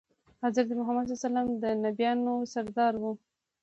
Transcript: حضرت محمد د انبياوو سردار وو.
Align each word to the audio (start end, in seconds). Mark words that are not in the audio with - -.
حضرت 0.43 0.69
محمد 0.79 1.07
د 1.61 1.63
انبياوو 1.75 2.49
سردار 2.53 2.93
وو. 3.01 3.11